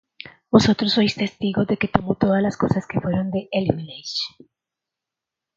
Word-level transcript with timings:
Vosotros 0.55 0.91
sois 0.95 1.13
hoy 1.17 1.19
testigos 1.23 1.67
de 1.69 1.77
que 1.79 1.87
tomo 1.95 2.11
todas 2.23 2.41
las 2.47 2.55
cosas 2.63 2.87
que 2.89 2.99
fueron 3.03 3.27
de 3.33 3.41
Elimelech. 3.57 4.15